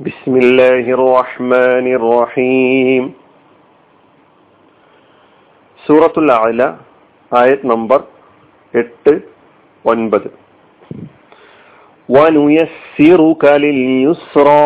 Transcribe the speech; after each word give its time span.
بسم 0.00 0.32
الله 0.36 0.84
الرحمن 0.92 1.86
الرحيم 1.98 3.04
സൂറത്തുൽ 5.84 6.30
അഅല 6.36 6.62
ആയത് 7.32 7.64
നമ്പർ 7.72 8.00
എട്ട് 8.74 9.12
ഒൻപത് 9.84 10.28
വനുയസ്സിറുക 12.08 13.44
ലിൽയുസ്റാ 13.62 14.60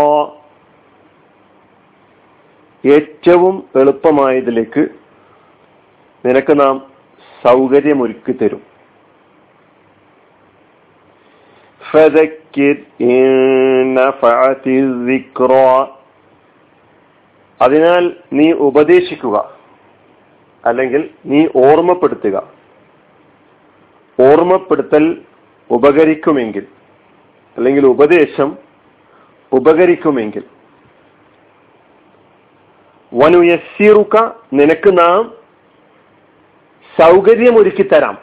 ഏറ്റവും 2.85 3.55
എളുപ്പമായതിലേക്ക് 3.77 4.83
നിനക്ക് 6.25 6.55
നാം 6.61 6.75
സൗകര്യമൊരുക്കി 7.43 8.33
തരും 8.41 8.63
അതിനാൽ 17.62 18.16
നീ 18.34 18.52
ഉപദേശിക്കുക. 18.52 19.56
അല്ലെങ്കിൽ 20.66 21.10
നീ 21.26 21.48
ഓർമ്മപ്പെടുത്തുക. 21.56 22.52
ഓർമ്മപ്പെടുത്തൽ 24.20 25.22
ഉപകരിക്കുമെങ്കിൽ 25.72 26.68
അല്ലെങ്കിൽ 27.58 27.86
ഉപദേശം 27.86 28.58
ഉപകരിക്കുമെങ്കിൽ. 29.52 30.44
വനുയസ്സീറുക്ക 33.14 34.32
നിനക്ക് 34.54 35.00
നാം 35.00 35.34
സൗകര്യമൊരുക്കി 37.02 37.84
തരാം 37.84 38.18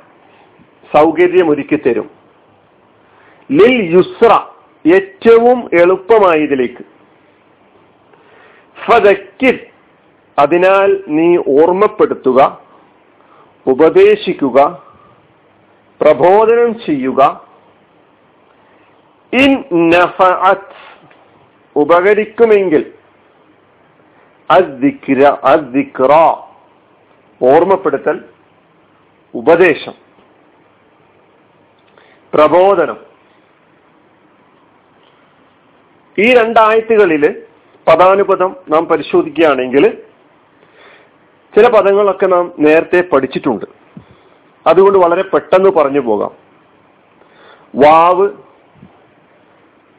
സൗകര്യമൊരുക്കി 0.97 1.77
തരും 1.77 2.22
ലിൽ 3.53 3.97
യുസ്ര 3.97 4.47
ഏറ്റവും 4.95 5.71
എളുപ്പമായതിലേക്ക്. 5.73 6.85
ഫതക്കിർ 8.87 9.59
അതിനാൽ 10.39 11.05
നീ 11.09 11.37
ഓർമ്മപ്പെടുത്തുക 11.37 12.61
ഉപദേശിക്കുക 13.67 14.83
പ്രബോധനം 16.01 16.81
ചെയ്യുക. 16.81 17.49
ഇൻ 19.33 19.65
നഫഅത്ത് 19.73 21.07
ഉപകരിക്കുമെങ്കിൽ. 21.77 22.93
ഓർമ്മപ്പെടുത്തൽ 27.43 28.25
ഉപദേശം. 29.35 29.95
പ്രബോധനം. 32.35 33.12
ഈ 36.19 36.35
രണ്ടായത്തുകളിൽ 36.35 37.43
പദാനുപദം 37.89 38.57
നാം 38.69 38.85
പരിശോധിക്കുകയാണെങ്കിൽ 38.85 40.03
ചില 41.57 41.69
പദങ്ങളൊക്കെ 41.69 42.27
നാം 42.27 42.53
നേരത്തെ 42.59 43.01
പഠിച്ചിട്ടുണ്ട്. 43.13 43.65
അതുകൊണ്ട് 44.67 44.99
വളരെ 44.99 45.23
പെട്ടെന്ന് 45.23 45.71
പറഞ്ഞു 45.71 46.01
പോകാം. 46.01 46.31
വാവ് 47.77 48.31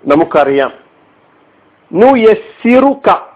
നമുക്കറിയാം. 0.06 0.72
നു 1.94 2.18
യസ്സിറുക. 2.18 3.34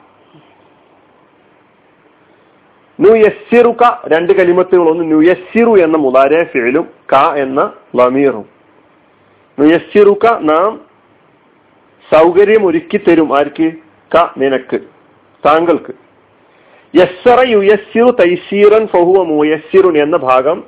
നു 3.00 3.16
യസ്സിറുക 3.16 4.03
രണ്ട് 4.08 4.34
കലിമത്തുകൾ 4.34 4.89
ഒന്ന് 4.89 5.12
നുയസ്സിറു 5.12 5.72
എന്ന 5.84 5.97
മുതാരെ 5.97 6.44
ഫിലും 6.44 6.89
ക 7.14 7.16
എന്ന 7.16 7.73
ലമീറും 7.95 8.45
നുയസ്സിറുക 9.59 10.39
നാം 10.41 10.81
സൗകര്യം 12.13 12.66
ഒരുക്കി 12.66 12.97
തരും 12.97 13.38
ആർക്ക്? 13.38 13.72
ക 14.11 14.33
നിനക്ക് 14.38 14.80
താങ്കൾക്ക്. 15.45 15.94
യസ്സറ 16.95 17.39
യുയസ്സിറു 17.47 18.09
തൈസീറൻ 18.09 18.86
ഫഹുവ 18.86 19.23
മുയസ്സിറുൻ 19.23 19.97
എന്ന 20.03 20.17
ഭാഗം 20.17 20.63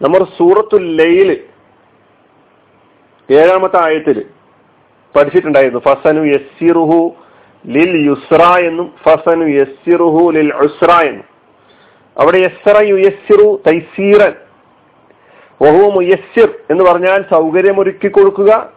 നമ്മൾ 0.00 0.18
സൂറത്തുൽ 0.18 0.96
ലൈൽ 0.96 1.30
ഏഴാമത്തെ 3.28 3.78
ആയത്തിൽ 3.84 4.24
പഠിച്ചിട്ടുണ്ടായിരുന്നു. 5.14 5.80
ഫസനു 5.80 6.22
യസ്സിറുഹു 6.24 7.14
ലിൽ 7.66 7.94
യുസ്ര 8.06 8.42
എന്നും 8.66 8.94
ഫസനു 9.08 9.44
യസ്സിറുഹു 9.44 10.30
ലിൽ 10.30 10.54
ഉസ്ര 10.54 10.90
എന്നും. 11.08 11.24
അവിടെ 12.16 12.38
യസ്സറ 12.38 12.76
യുയസ്സിറു 12.82 13.62
തൈസീറൻ 13.66 14.34
വഹുവ 15.60 15.86
മുയസ്സിർ 15.94 16.48
എന്ന് 16.70 16.84
പറഞ്ഞാൽ 16.84 17.24
സൗകര്യമൊരുക്കി 17.30 18.08
കൊടുക്കുക 18.08 18.72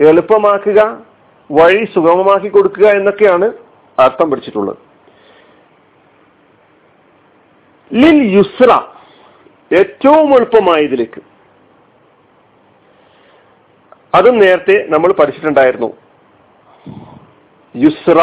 എളുപ്പമാക്കുക 0.00 0.80
വഴി 1.50 1.84
സുഗമമാക്കി 1.94 2.48
കൊടുക്കുക 2.48 2.86
എന്നൊക്കെയാണ് 2.86 3.52
അർത്ഥം 3.98 4.30
പിടിച്ചിട്ടുള്ളത്. 4.30 4.76
ലിൽ 7.94 8.36
യുസ്ര 8.36 8.82
ഏറ്റവും 9.74 10.34
എളുപ്പമായതിലേക്ക്. 10.34 11.22
അതും 14.14 14.38
നേരത്തെ 14.38 14.86
നമ്മൾ 14.88 15.12
പഠിച്ചിട്ടുണ്ടായിരുന്നു. 15.12 15.96
യുസ്ര 17.76 18.20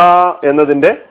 എന്നതിന്റെ 0.49 1.05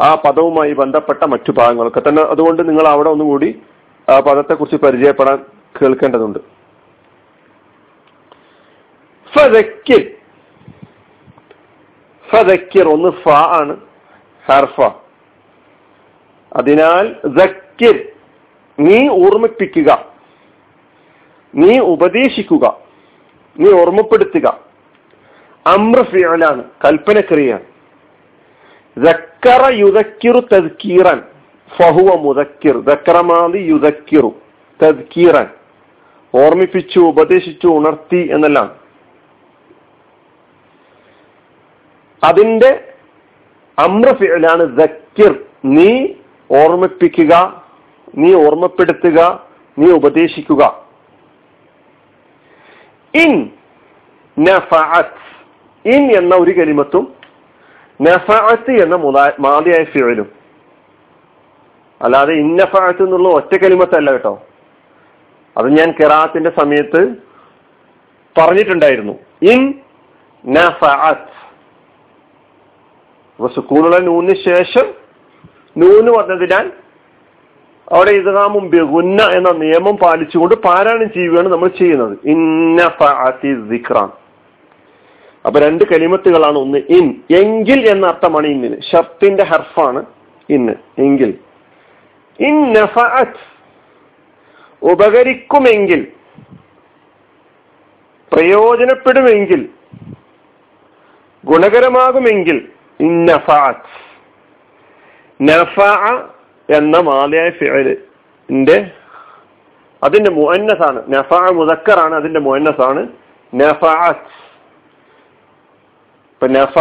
ആ 0.00 0.14
പദവുമായി 0.14 0.72
ബന്ധപ്പെട്ട 0.72 1.24
മറ്റു 1.24 1.52
ഭാഗങ്ങളൊക്കെ. 1.52 2.02
തന്നെ 2.08 2.22
അതുകൊണ്ട് 2.22 2.68
നിങ്ങൾ 2.68 2.86
അവിടെ 2.86 3.10
ഒന്നുകൂടി 3.10 3.62
ആ 4.08 4.20
പദത്തെ 4.20 4.54
കുറിച്ച് 4.54 4.86
പരിചയപ്പെടാൻ 4.86 5.44
കേൾക്കേണ്ടതുണ്ട്. 5.82 6.38
ഫതക്കിർ 9.34 10.17
ഫതക്കിർ 12.32 12.88
ഒന്ന് 12.88 13.08
ഫ 13.08 13.28
ആണ് 13.28 13.76
ഹർഫ. 14.46 14.80
അതിനാൽ 16.52 17.14
സക്കിർ 17.38 18.08
നീ 18.80 19.08
ഓർമ്മിപ്പിക്കുക. 19.08 20.12
നീ 21.54 21.78
ഉപദേശിക്കുക. 21.78 22.80
നീ 23.58 23.72
ഓർമ്മപ്പെടുത്തുക. 23.72 24.60
അമ്ര 25.66 26.02
ഫിയലാണ് 26.02 26.64
കൽപ്പനക്രിയാണ് 26.84 27.78
യുദക്കിറു 29.70 30.38
തദ്ക്കീറൻ 30.38 31.22
ഫഹുവ 31.76 32.16
മുദക്കിർ. 32.16 32.80
ദക്കറമാതി 32.80 33.58
യുദക്കിറു 33.58 34.34
തദ്ക്കീറൻ 34.82 35.46
ഓർമ്മിപ്പിച്ചു 36.34 36.98
ഉപദേശിച്ചു 36.98 37.66
ഉണർത്തി 37.66 38.28
എന്നെല്ലാം. 38.32 38.87
അതിന്റെ 42.22 42.70
അമ്രഫിലാണ് 43.78 44.64
ദക്കിർ. 44.78 45.32
നീ 45.74 45.90
ഓർമ്മിപ്പിക്കുക 46.50 47.34
നീ 48.22 48.30
ഓർമ്മപ്പെടുത്തുക 48.44 49.18
നീ 49.76 49.88
ഉപദേശിക്കുക. 49.98 50.62
ഇൻ 53.14 53.32
ഇൻ 55.84 56.02
എന്ന 56.18 56.32
ഒരു 56.42 56.52
കലിമത്തും 56.58 57.04
നഫഅത്ത് 58.00 58.72
എന്ന 58.82 58.96
മാതിയായ 59.46 59.84
ഫിഴലും 59.92 60.28
അല്ലാതെ 62.00 62.34
ഇന്നഫഅത്ത് 62.42 63.02
എന്നുള്ള 63.04 63.28
ഒറ്റ 63.38 63.52
കലിമത്തല്ല 63.62 64.10
കേട്ടോ. 64.14 64.34
അത് 65.56 65.68
ഞാൻ 65.78 65.88
കെറാത്തിന്റെ 66.00 66.50
സമയത്ത് 66.58 67.00
പറഞ്ഞിട്ടുണ്ടായിരുന്നു. 68.36 69.14
ഇൻ 69.52 69.60
നഫഅത്ത്. 70.44 71.34
അപ്പൊ 73.38 73.54
സുക്കൂണുള്ള 73.54 73.98
നൂന് 73.98 74.34
ശേഷം 74.48 74.94
നൂന് 75.76 76.10
വന്നതിനാൽ 76.10 76.72
അവിടെ 77.92 78.10
ഇതാമും 78.10 78.70
ബഹുന്ന 78.70 79.22
എന്ന 79.22 79.50
നിയമം 79.50 79.96
പാലിച്ചുകൊണ്ട് 79.96 80.54
പാരായണം 80.54 81.12
ചെയ്യുകയാണ് 81.12 81.48
നമ്മൾ 81.48 81.68
ചെയ്യുന്നത്. 81.68 82.18
ഇന്ന 82.24 82.82
അപ്പൊ 85.46 85.60
രണ്ട് 85.60 85.84
കലിമത്തുകളാണ് 85.84 86.58
ഒന്ന് 86.58 86.78
ഇൻ. 86.78 87.14
എങ്കിൽ 87.30 87.90
എന്ന 87.90 88.06
അർത്ഥമാണ് 88.06 88.46
ഇന്നിന്. 88.46 88.76
ഷർത്തിന്റെ 88.92 89.44
ഹർഫാണ് 89.44 90.04
ഇന്ന്. 90.50 90.72
എങ്കിൽ. 90.98 91.38
ഇൻ 92.40 92.78
ഉപകരിക്കുമെങ്കിൽ. 94.82 96.06
പ്രയോജനപ്പെടുമെങ്കിൽ. 98.32 99.68
ഗുണകരമാകുമെങ്കിൽ. 101.44 102.68
നഫ 105.40 105.78
എന്ന 106.68 106.94
മാലയായ 107.08 107.50
ഫിഅലിന്റെ 107.58 108.78
അതിന്റെ 110.02 110.30
മുഅന്നസാണ്. 110.30 111.00
നഫ 111.14 111.30
മുദക്കറാണ് 111.58 112.14
അതിന്റെ 112.14 112.40
മുഅന്നസാണ്. 112.40 113.02
നഫഅത്ത്. 113.52 114.34
ഇപ്പൊ 116.32 116.46
നഫ 116.56 116.76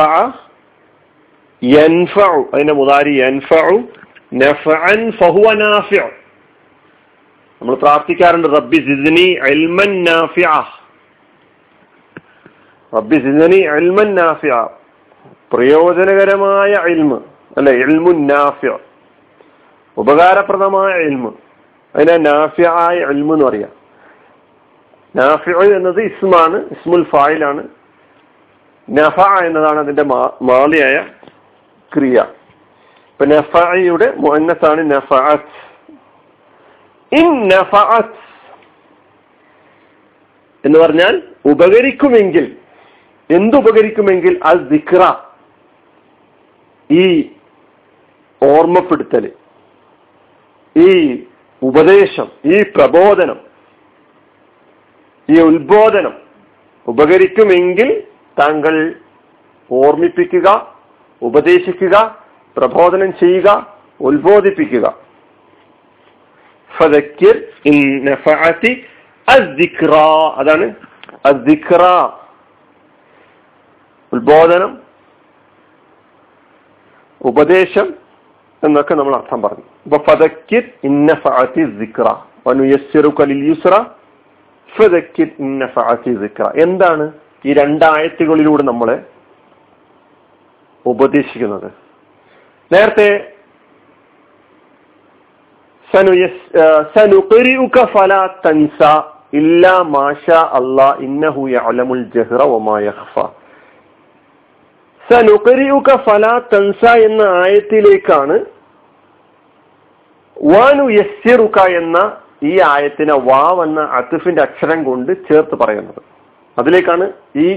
യൻഫഉ 1.62 2.36
അതിന്റെ 2.54 2.74
മുതാരി 2.74 3.14
യൻഫഉ 3.22 3.76
നഫഅൻ 4.42 5.00
ഫഹുവ 5.20 5.48
നാഫിഉ. 5.62 6.08
നമ്മൾ 7.62 7.76
പ്രാർത്ഥിക്കാറുണ്ട് 7.76 8.48
റബ്ബി 8.58 8.80
സിദ്നി 8.90 9.28
ഇൽമൻ 9.52 9.94
നാഫിഅ. 10.10 10.58
റബ്ബി 12.94 13.18
സിദ്നി 13.26 13.62
ഇൽമൻ 13.78 14.10
നാഫിഅ. 14.16 14.60
പ്രയോജനകരമായ 15.54 16.72
ഇൽമ് 16.88 17.20
അല്ലെ 17.58 17.74
ഇൽമു 17.74 18.12
നാഫ്യ 18.12 18.78
ഉപകാരപ്രദമായ 19.98 20.94
ഇൽമ്. 20.94 21.32
അതിനെ 21.96 22.18
നാഫ്യായ 22.18 22.98
ഇൽമു 22.98 23.34
എന്ന് 23.34 23.46
പറയാം. 23.46 23.72
നാഫ്യ 25.16 25.52
എന്നത് 25.52 26.02
ഇസ്മാണ് 26.02 26.66
ഇസ്മുൽ 26.70 27.04
ഫായിലാണ്. 27.04 27.68
നഫ 28.90 29.20
എന്നതാണ് 29.44 29.80
അതിന്റെ 29.80 30.04
മാലിയായ 30.42 31.06
ക്രിയ. 31.96 32.26
ഇപ്പൊ 33.12 33.26
നഫയുടെ 33.26 34.14
മുഹന്നത്താണ് 34.16 34.92
നഫഅത്ത്. 34.92 35.68
ഇൻ 37.16 37.48
നഫഅത്ത് 37.48 38.28
എന്ന് 40.66 40.80
പറഞ്ഞാൽ 40.80 41.22
ഉപകരിക്കുമെങ്കിൽ 41.46 42.56
എന്തുപകരിക്കുമെങ്കിൽ? 43.30 44.40
അത് 44.44 44.58
ദിക്ര 44.58 45.27
ഈ 46.92 47.32
ഓർമ്മപ്പെടുത്തൽ 48.44 49.32
ഈ 50.76 50.92
ഉപദേശം 51.64 52.28
ഈ 52.46 52.62
പ്രബോധനം 52.62 53.40
ഈ 55.30 55.40
ഉത്ബോധനം 55.40 56.14
ഉപകരിക്കുമെങ്കിൽ 56.88 57.90
താങ്കൾ 58.40 58.96
ഓർമ്മിപ്പിക്കുക 59.72 60.74
ഉപദേശിക്കുക 61.22 62.26
പ്രബോധനം 62.58 63.18
ചെയ്യുക 63.18 63.48
ഉത്ബോധിപ്പിക്കുക. 64.02 64.86
അതാണ് 70.36 70.76
ഉത്ബോധനം 74.14 74.87
ഉപദേശം 77.22 77.88
എന്നൊക്കെ 78.64 78.94
നമ്മൾ 78.96 79.16
അർത്ഥം 79.16 79.40
പറഞ്ഞു. 79.42 79.66
അപ്പൊ 79.86 79.98
ഫതക്കിർ 80.08 80.64
ഇന്ന 80.84 81.14
ഫഅത്തി 81.14 81.64
ഉപദേശിക്കുന്നത് 81.80 82.08
നേരത്തെ 82.46 83.22
ലിൽ 83.22 83.44
യുസ്ര 83.50 83.74
ഫതക്കിർ 84.72 85.30
ഇന്ന 85.40 85.66
ഫഅത്തി 85.66 86.14
ജഹ്റ 86.14 86.42
എന്താണ് 86.66 87.06
ഈ 87.46 87.54
രണ്ടായത്തുകളിലൂടെ 87.54 88.64
നമ്മളെ 88.64 88.98
നേരത്തെ 92.72 93.10
സനുഖരിഉക 96.96 97.78
സനുഖരിഉക 105.12 105.90
ഫലാ 106.06 106.32
തൻസ 106.54 106.86
എന്ന 107.08 107.22
ആയത്തിലേക്കാണ് 107.44 108.38
വാനു 110.38 110.86
യസ്സിറുക 110.90 111.60
എന്ന 111.80 111.98
ഈ 112.44 112.60
ആയത്തിനെ 112.60 113.16
വാവ് 113.30 113.62
എന്ന 113.64 113.82
അത്തുഫിന്റെ 114.00 114.42
അക്ഷരം 114.42 114.84
കൊണ്ട് 114.84 115.12
ചേർത്ത് 115.28 115.56
പറയുന്നത്. 115.56 116.02
അതിലേക്കാണ് 116.58 117.06
ഈ 117.36 117.48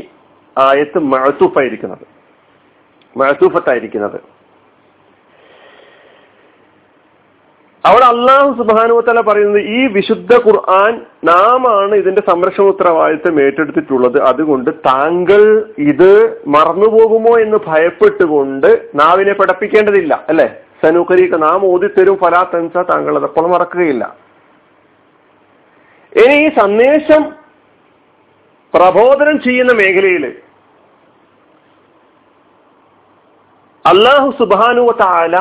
ആയത്ത് 0.57 0.99
മഴത്തൂഫായിരിക്കുന്നത് 0.99 2.07
മഴത്തൂഫത്തായിരിക്കുന്നത് 3.17 4.19
അവിടെ 7.85 8.05
അള്ളാഹു 8.05 8.49
സുബാനുവത്തല 8.59 9.21
പറയുന്നത് 9.21 9.63
ഈ 9.63 9.87
വിശുദ്ധ 9.87 10.33
ഖുർആൻ 10.37 10.95
നാമാണ് 11.25 11.95
ഇതിന്റെ 11.95 12.23
സംരക്ഷണ 12.31 12.63
ഉത്തരവാദിത്തം 12.63 13.41
ഏറ്റെടുത്തിട്ടുള്ളത്. 13.43 14.19
അതുകൊണ്ട് 14.23 14.71
താങ്കൾ 14.87 15.43
ഇത് 15.79 16.11
മറന്നുപോകുമോ 16.47 17.33
എന്ന് 17.39 17.59
ഭയപ്പെട്ടുകൊണ്ട് 17.67 18.69
നാവിനെ 18.95 19.33
പഠിപ്പിക്കേണ്ടതില്ല 19.33 20.25
അല്ലെ? 20.29 20.49
സനൂഖരീക്ക് 20.83 21.43
നാം 21.43 21.65
ഓതിത്തരും 21.73 22.19
ഫലാ 22.25 22.43
തൻസ 22.55 22.77
താങ്കൾ 22.91 23.17
അതപ്പോൾ 23.19 23.47
മറക്കുകയില്ല. 23.49 24.05
ഇനി 26.13 26.37
ഈ 26.45 26.49
സന്ദേശം 26.61 27.25
പ്രബോധനം 28.75 29.37
ചെയ്യുന്ന 29.41 29.73
മേഖലയിൽ 29.73 30.25
അള്ളാഹു 33.85 34.29
സുബാനുവ 34.39 34.91
താല 35.01 35.37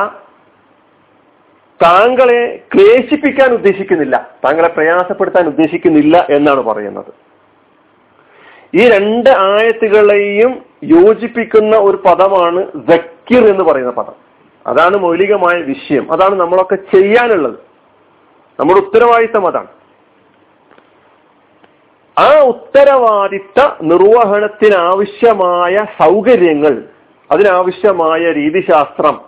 താങ്കളെ 1.82 2.62
ക്ലേശിപ്പിക്കാൻ 2.74 3.52
ഉദ്ദേശിക്കുന്നില്ല. 3.52 4.30
താങ്കളെ 4.44 4.68
പ്രയാസപ്പെടുത്താൻ 4.68 5.46
ഉദ്ദേശിക്കുന്നില്ല 5.46 6.26
എന്നാണ് 6.30 6.60
പറയുന്നത്. 6.60 7.30
ഈ 8.74 8.88
രണ്ട് 8.88 9.30
ആയത്തുകളെയും 9.30 10.62
യോജിപ്പിക്കുന്ന 10.84 11.76
ഒരു 11.76 11.96
പദമാണ് 11.96 12.66
ജക്കിർ 12.74 13.46
എന്ന് 13.46 13.64
പറയുന്ന 13.64 13.90
പദം. 13.90 14.14
അതാണ് 14.66 14.96
മൗലികമായ 14.96 15.62
വിഷയം. 15.62 16.12
അതാണ് 16.12 16.34
നമ്മളൊക്കെ 16.34 16.74
ചെയ്യാനുള്ളത്. 16.74 17.58
നമ്മുടെ 18.60 18.80
ഉത്തരവാദിത്തം 18.80 19.46
അതാണ്. 19.46 19.66
ആ 22.18 22.40
ഉത്തരവാദിത്ത 22.40 23.68
നിർവഹണത്തിനാവശ്യമായ 23.82 25.84
സൗകര്യങ്ങൾ 26.02 26.84
അതിനാവശ്യമായ 27.30 28.32
രീതിശാസ്ത്രം 28.32 29.20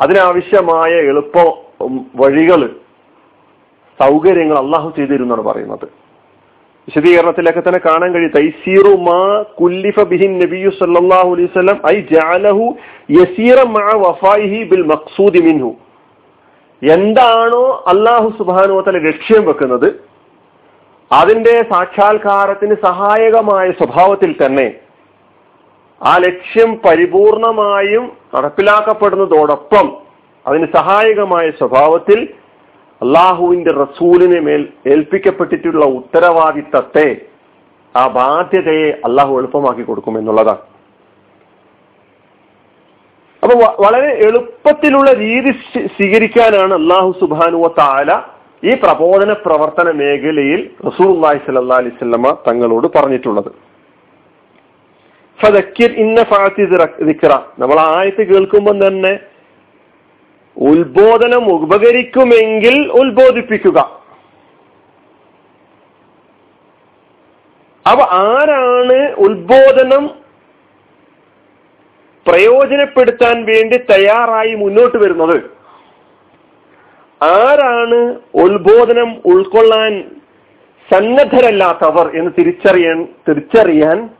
അതിനാവശ്യമായ 0.00 0.90
എളുപ്പ 0.90 1.61
വഴികൾ 2.20 2.60
സൗകര്യങ്ങൾ 4.00 4.56
അള്ളാഹു 4.58 4.88
ചെയ്തിരുന്നാണ് 4.96 5.42
പറയുന്നത്. 5.48 5.86
വിശദീകരണത്തിലൊക്കെ 6.88 7.62
തന്നെ 7.64 7.80
കാണാൻ 7.86 8.10
കഴിയും. 8.14 8.32
കുല്ലിഫ 9.60 9.98
നബിയു 10.42 10.70
സല്ലല്ലാഹു 10.78 11.30
അലൈഹി 11.34 11.48
വസല്ലം 11.50 11.78
ഐ 11.86 11.96
ജഅലഹു 12.12 12.64
യസീറ 13.18 13.58
മഅ 13.76 13.90
ബിൽ 14.70 14.84
മിൻഹു. 15.48 15.72
എന്താണോ 16.82 17.64
അള്ളാഹു 17.92 18.28
സുബ്ഹാനഹു 18.38 18.78
വതആല 18.78 18.98
ലക്ഷ്യം 19.08 19.42
വെക്കുന്നത് 19.44 19.88
അതിന്റെ 21.10 21.54
സാക്ഷാത്കാരത്തിന് 21.70 22.74
സഹായകമായ 22.84 23.66
സ്വഭാവത്തിൽ 23.70 24.30
തന്നെ 24.42 24.68
ആ 26.00 26.12
ലക്ഷ്യം 26.18 26.70
പരിപൂർണമായും 26.84 28.04
നടപ്പിലാക്കപ്പെടുന്നതോടൊപ്പം 28.34 29.86
അതിന് 30.46 30.66
സഹായകമായ 30.76 31.46
സ്വഭാവത്തിൽ 31.58 32.20
അള്ളാഹുവിന്റെ 33.00 33.72
റസൂലിനെ 33.84 34.40
മേൽ 34.48 34.62
ഏൽപ്പിക്കപ്പെട്ടിട്ടുള്ള 34.92 35.84
ഉത്തരവാദിത്തത്തെ 35.98 37.08
ആ 37.94 38.02
ബാധ്യതയെ 38.18 38.90
അള്ളാഹു 39.06 39.32
എളുപ്പമാക്കി 39.38 39.82
കൊടുക്കും 39.84 40.14
എന്നുള്ളതാണ്. 40.18 40.62
അപ്പൊ 43.42 43.54
വളരെ 43.84 44.10
എളുപ്പത്തിലുള്ള 44.26 45.10
രീതി 45.24 45.50
സ്വീകരിക്കാനാണ് 45.96 46.74
അള്ളാഹു 46.80 47.10
സുബാനുവ 47.20 47.68
താല 47.78 48.10
ഈ 48.70 48.74
പ്രബോധന 48.82 49.30
പ്രവർത്തന 49.46 49.88
മേഖലയിൽ 50.02 50.60
റസൂൽ 50.88 51.10
സല്ലാ 51.46 51.78
അലിസ്വല്ലമ 51.82 52.30
തങ്ങളോട് 52.48 52.86
പറഞ്ഞിട്ടുള്ളത്. 52.96 53.50
ഇന്ന 56.02 56.18
ഫാത്തി 56.30 56.64
നമ്മൾ 57.58 57.78
ആയത്ത് 57.84 58.22
കേൾക്കുമ്പോൾ 58.30 58.76
തന്നെ 58.86 59.12
ഉത്ബോധനം 60.56 61.44
ഉപകരിക്കുമെങ്കിൽ 61.54 62.90
ഉത്ബോധിപ്പിക്കുക. 62.90 63.78
അപ്പൊ 67.86 68.04
ആരാണ് 68.16 68.98
ഉത്ബോധനം 69.16 70.04
പ്രയോജനപ്പെടുത്താൻ 72.26 73.44
വേണ്ടി 73.44 73.76
തയ്യാറായി 73.76 74.54
മുന്നോട്ട് 74.54 74.98
വരുന്നത്? 74.98 75.36
ആരാണ് 77.20 77.98
ഉത്ബോധനം 78.34 79.10
ഉൾക്കൊള്ളാൻ 79.26 79.92
സന്നദ്ധരല്ലാത്തവർ 80.92 82.18
എന്ന് 82.18 82.30
തിരിച്ചറിയാൻ 82.38 83.08
തിരിച്ചറിയാൻ 83.28 84.10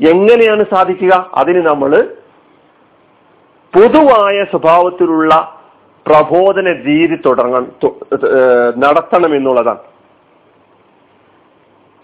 എങ്ങനെയാണ് 0.00 0.64
സാധിക്കുക? 0.70 1.30
അതിന് 1.34 1.62
നമ്മൾ 1.66 1.92
പൊതുവായ 3.72 4.44
സ്വഭാവത്തിലുള്ള 4.44 5.58
പ്രബോധന 6.06 6.68
രീതി 6.72 7.16
തുടങ്ങണം 7.26 7.66
നടത്തണം 8.78 9.34
എന്നുള്ളതാണ് 9.34 9.82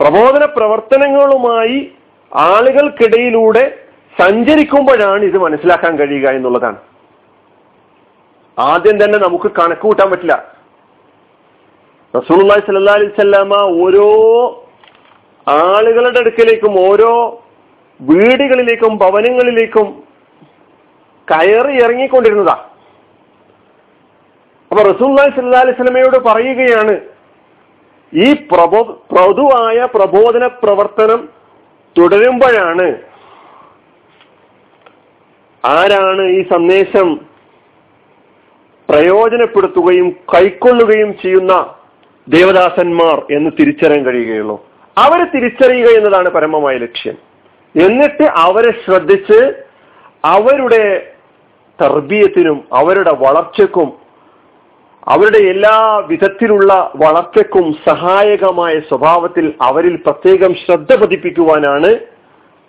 പ്രബോധന 0.00 0.44
പ്രവർത്തനങ്ങളുമായി 0.44 1.92
ആളുകൾക്കിടയിലൂടെ 2.32 3.78
സഞ്ചരിക്കുമ്പോഴാണ് 4.20 5.24
ഇത് 5.24 5.38
മനസ്സിലാക്കാൻ 5.38 5.98
കഴിയുക 5.98 6.28
എന്നുള്ളതാണ്. 6.28 6.78
ആദ്യം 8.58 9.04
തന്നെ 9.04 9.18
നമുക്ക് 9.18 9.48
കണക്ക് 9.58 9.80
കൂട്ടാൻ 9.80 10.10
പറ്റില്ല 10.10 10.54
റസൂൽ 12.14 12.52
സല്ലാ 12.66 12.96
സ്വല്ലാമ 13.16 13.54
ഓരോ 13.54 14.06
ആളുകളുടെ 15.46 16.18
അടുക്കിലേക്കും 16.18 16.80
ഓരോ 16.80 17.42
വീടുകളിലേക്കും 18.00 18.98
ഭവനങ്ങളിലേക്കും 18.98 20.05
കയറി 21.32 21.82
ഇറങ്ങിക്കൊണ്ടിരുന്നതാ. 21.82 22.56
അപ്പൊ 24.70 24.82
റസൂല്ലായി 24.82 25.30
സല്ലാ 25.30 25.60
അലൈഹി 25.60 25.76
സ്വലമയോട് 25.76 26.16
പറയുകയാണ് 26.16 27.00
ഈ 28.12 28.32
പ്രബോ 28.32 29.04
പ്രതുവായ 29.12 29.88
പ്രബോധന 29.94 30.46
പ്രവർത്തനം 30.46 31.28
തുടരുമ്പോഴാണ് 31.98 32.94
ആരാണ് 35.64 36.22
ഈ 36.22 36.42
സന്ദേശം 36.42 37.20
പ്രയോജനപ്പെടുത്തുകയും 38.88 40.10
കൈക്കൊള്ളുകയും 40.34 41.14
ചെയ്യുന്ന 41.14 41.74
ദേവദാസന്മാർ 42.28 43.26
എന്ന് 43.30 43.50
തിരിച്ചറിയാൻ 43.60 44.04
കഴിയുകയുള്ളൂ. 44.04 44.66
അവരെ 44.98 45.24
തിരിച്ചറിയുക 45.24 45.88
എന്നതാണ് 45.88 46.28
പരമമായ 46.28 46.76
ലക്ഷ്യം. 46.76 47.16
എന്നിട്ട് 47.74 48.22
അവരെ 48.22 48.70
ശ്രദ്ധിച്ച് 48.84 49.64
അവരുടെ 50.24 51.15
തർബീയത്തിനും 51.82 52.64
അവരുടെ 52.72 53.12
വളർച്ചക്കും 53.12 53.92
അവരുടെ 55.08 55.38
എല്ലാ 55.38 56.02
വിധത്തിലുള്ള 56.06 56.92
വളർച്ചയ്ക്കും 56.96 57.76
സഹായകമായ 57.88 58.80
സ്വഭാവത്തിൽ 58.88 59.54
അവരിൽ 59.62 59.96
പ്രത്യേകം 59.96 60.54
ശ്രദ്ധ 60.54 60.94
പതിപ്പിക്കുവാനാണ് 60.94 61.90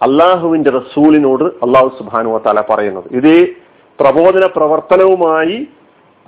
അള്ളാഹുവിന്റെ 0.02 0.70
റസൂലിനോട് 0.70 1.44
അള്ളാഹു 1.44 1.98
സുബാനു 1.98 2.42
തല 2.48 2.62
പറയുന്നത്. 2.62 3.04
ഇത് 3.12 3.48
പ്രബോധന 4.00 4.46
പ്രവർത്തനവുമായി 4.46 5.68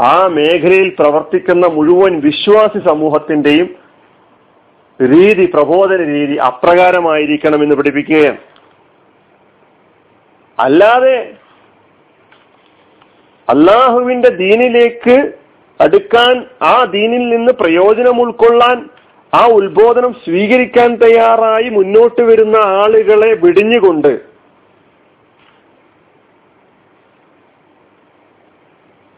ആ 0.01 0.27
മേഖലയിൽ 0.27 0.95
പ്രവർത്തിക്കുന്ന 1.00 1.67
മുഴുവൻ 1.67 2.19
വിശ്വാസി 2.19 2.79
സമൂഹത്തിന്റെയും 2.88 3.69
രീതി 5.01 5.45
പ്രബോധന 5.45 6.03
രീതി 6.03 6.36
അപ്രകാരമായിരിക്കണം 6.36 7.63
എന്ന് 7.63 7.75
പഠിപ്പിക്കുകയാണ്. 7.75 8.38
അല്ലാതെ 10.59 11.33
അള്ളാഹുവിന്റെ 13.49 14.29
ദീനിലേക്ക് 14.29 15.33
അടുക്കാൻ 15.81 16.45
ആ 16.61 16.83
ദീനിൽ 16.83 17.29
നിന്ന് 17.29 17.53
പ്രയോജനം 17.53 18.21
ഉൾക്കൊള്ളാൻ 18.21 18.89
ആ 19.33 19.45
ഉത്ബോധനം 19.45 20.13
സ്വീകരിക്കാൻ 20.13 20.95
തയ്യാറായി 20.95 21.69
മുന്നോട്ട് 21.69 22.21
വരുന്ന 22.21 22.57
ആളുകളെ 22.57 23.33
വിടിഞ്ഞുകൊണ്ട്. 23.33 24.29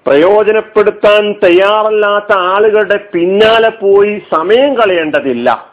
പ്രയോജനപ്പെടുത്താൻ 0.06 1.36
തയ്യാറല്ലാത്ത 1.44 2.32
ആളുകളുടെ 2.38 2.98
പിന്നാലെ 3.14 3.70
പോയി 3.70 4.22
സമയം 4.32 4.74
കളയേണ്ടതില്ല 4.74 5.72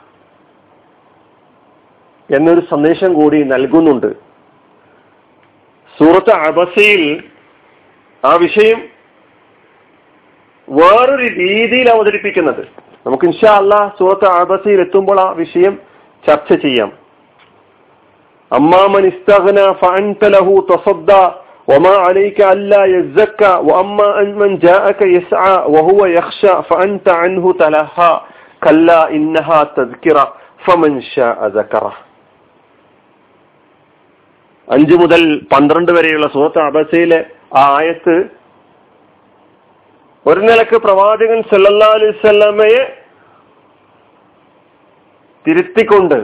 എന്നൊരു 2.30 2.62
സന്ദേശം 2.70 3.14
കൂടി 3.14 3.42
നൽകുന്നുണ്ട്. 3.42 4.10
സൂറത്ത് 5.98 6.30
അബസയിൽ 6.30 7.24
ആ 8.23 8.33
വിഷയം 8.43 8.79
വേറൊരു 10.67 11.27
രീതിയിൽ 11.41 11.87
അവതരിപ്പിക്കുന്നത് 11.89 12.63
നമുക്ക് 13.05 13.25
ഇൻഷാ 13.29 13.53
അല്ലാ 13.61 13.79
സൂറത്ത് 13.99 14.27
അബസയിൽ 14.41 14.81
എത്തുമ്പോൾ 14.85 15.19
ആ 15.19 15.29
വിഷയം 15.39 15.73
ചർച്ച 16.23 16.53
ചെയ്യാം 16.63 16.91
അമ്മാമൻ 18.51 19.05
ഇസ്തഗ്ന 19.11 19.59
ഫഅൻത 19.81 20.23
ലഹു 20.35 20.53
തസദ്ദ 20.69 21.11
وما 21.67 21.95
عليك 21.97 22.39
ألا 22.53 22.81
يزكى 22.91 23.53
وأما 23.67 24.07
من 24.41 24.51
جاءك 24.59 25.01
يسعى 25.09 25.55
وهو 25.65 25.99
يخشى 26.07 26.55
فأنت 26.63 27.07
عنه 27.21 27.43
تلهى 27.53 28.11
كلا 28.61 29.01
إنها 29.09 29.59
تذكرة 29.75 30.25
فمن 30.59 30.93
شاء 31.13 31.39
ذكره 31.49 31.93
അഞ്ചു 34.67 34.95
മുതൽ 34.95 35.21
പന്ത്രണ്ട് 35.53 35.91
വരെയുള്ള 35.91 36.27
സൂറത്ത് 36.27 36.59
അബസയിലെ 36.61 37.19
ആ 37.56 37.76
ആയത്ത് 37.78 38.24
ഒരു 40.26 40.40
നിലയ്ക്ക് 40.40 40.76
പ്രവാചകൻ 40.76 41.42
സല്ലല്ലാ 41.42 41.86
അലൈവല്ലമയെ 41.86 43.02
തിരുത്തിക്കൊണ്ട് 45.46 46.14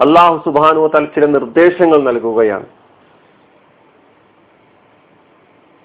അള്ളാഹു 0.00 0.42
സുബാനു 0.44 0.90
തല 0.94 1.04
ചില 1.04 1.26
നിർദ്ദേശങ്ങൾ 1.26 2.02
നൽകുകയാണ്. 2.02 2.66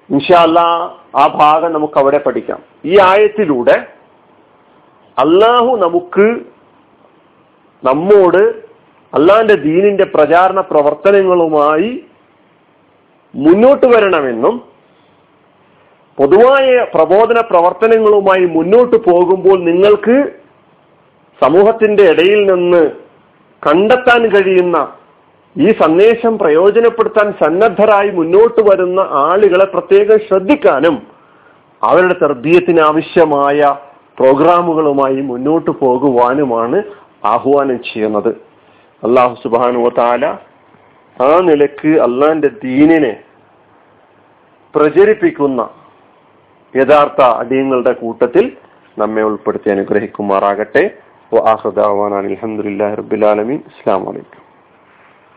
ഇൻഷാല്ല 0.10 0.60
ആ 1.16 1.28
ഭാഗം 1.28 1.74
നമുക്ക് 1.74 2.00
അവിടെ 2.00 2.18
പഠിക്കാം. 2.18 2.64
ഈ 2.86 3.00
ആയത്തിലൂടെ 3.00 3.88
അള്ളാഹു 5.18 5.78
നമുക്ക് 5.78 6.42
നമ്മോട് 7.84 8.68
അള്ളാന്റെ 9.14 9.54
ദീനിന്റെ 9.54 10.04
പ്രചാരണ 10.04 10.62
പ്രവർത്തനങ്ങളുമായി 10.62 12.07
മുന്നോട്ട് 13.38 13.88
വരണമെന്നും 13.88 14.56
പൊതുവായ 16.18 16.86
പ്രബോധന 16.94 17.40
പ്രവർത്തനങ്ങളുമായി 17.42 18.46
മുന്നോട്ട് 18.46 18.98
പോകുമ്പോൾ 19.10 19.58
നിങ്ങൾക്ക് 19.64 20.16
സമൂഹത്തിന്റെ 21.42 22.04
ഇടയിൽ 22.04 22.40
നിന്ന് 22.52 22.84
കണ്ടെത്താൻ 23.64 24.22
കഴിയുന്ന 24.28 24.78
ഈ 25.56 25.68
സന്ദേശം 25.72 26.34
പ്രയോജനപ്പെടുത്താൻ 26.38 27.28
സന്നദ്ധരായി 27.42 28.10
മുന്നോട്ട് 28.12 28.62
വരുന്ന 28.62 29.00
ആളുകളെ 29.00 29.66
പ്രത്യേകം 29.66 30.20
ശ്രദ്ധിക്കാനും 30.20 30.98
അവരുടെ 31.82 32.14
തർബീയത്തിന് 32.14 32.82
ആവശ്യമായ 32.82 33.60
പ്രോഗ്രാമുകളുമായി 34.18 35.22
മുന്നോട്ട് 35.22 35.72
പോകുവാനുമാണ് 35.72 36.78
ആഹ്വാനം 37.24 37.84
ചെയ്യുന്നത്. 37.84 38.32
അള്ളാഹു 39.04 39.36
സുബാനുവ 39.44 39.90
താല 39.90 40.26
ആ 41.18 41.32
നിലയ്ക്ക് 41.40 41.92
അള്ളാന്റെ 42.00 42.50
ദീനിനെ 42.64 43.14
പ്രചരിപ്പിക്കുന്ന 44.78 45.70
യഥാർത്ഥ 46.76 47.22
അടിയങ്ങളുടെ 47.22 47.94
കൂട്ടത്തിൽ 47.94 48.46
നമ്മെ 48.98 49.22
ഉൾപ്പെടുത്തി 49.22 49.70
അനുഗ്രഹിക്കുമാറാകട്ടെ. 49.70 50.84
അലഹമുല്ലാ 52.24 52.94
റബുലാലമീൻ 52.94 53.60
അസ്സാം 53.70 54.06
വലൈക്കും 54.06 54.47